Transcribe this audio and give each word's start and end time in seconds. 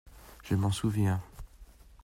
Je 0.41 0.55
m’en 0.55 0.71
souviens. 0.71 1.21